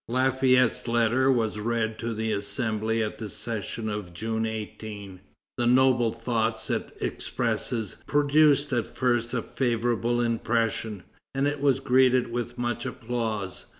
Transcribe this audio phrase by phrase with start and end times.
[0.09, 5.19] Lafayette's letter was read to the Assembly at the session of June 18.
[5.59, 11.03] The noble thoughts it expresses produced at first a favorable impression,
[11.35, 13.67] and it was greeted with much applause.